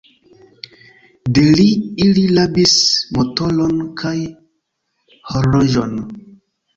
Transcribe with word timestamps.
De 1.37 1.41
li, 1.57 1.65
ili 2.05 2.23
rabis 2.37 2.73
motoron 3.17 3.75
kaj 4.03 4.15
horloĝon. 5.33 5.95